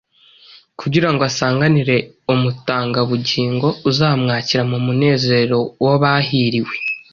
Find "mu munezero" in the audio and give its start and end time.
4.71-5.57